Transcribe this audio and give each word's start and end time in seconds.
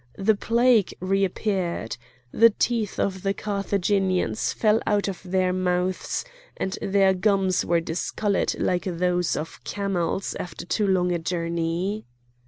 The 0.17 0.33
plague 0.33 0.95
reappeared. 0.99 1.95
The 2.31 2.49
teeth 2.49 2.99
of 2.99 3.21
the 3.21 3.35
Carthaginians 3.35 4.51
fell 4.51 4.81
out 4.87 5.07
of 5.07 5.21
their 5.23 5.53
mouths, 5.53 6.25
and 6.57 6.75
their 6.81 7.13
gums 7.13 7.63
were 7.63 7.81
discoloured 7.81 8.55
like 8.59 8.85
those 8.85 9.35
of 9.35 9.63
camels 9.63 10.35
after 10.39 10.65
too 10.65 10.87
long 10.87 11.11
a 11.11 11.19
journey. 11.19 12.07